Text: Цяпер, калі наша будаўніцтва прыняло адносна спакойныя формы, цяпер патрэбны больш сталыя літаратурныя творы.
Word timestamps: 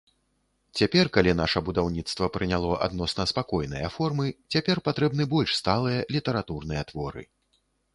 Цяпер, 0.79 1.09
калі 1.17 1.31
наша 1.41 1.61
будаўніцтва 1.67 2.31
прыняло 2.39 2.71
адносна 2.87 3.29
спакойныя 3.35 3.93
формы, 3.99 4.27
цяпер 4.57 4.77
патрэбны 4.89 5.23
больш 5.39 5.49
сталыя 5.63 6.01
літаратурныя 6.17 6.81
творы. 6.95 7.23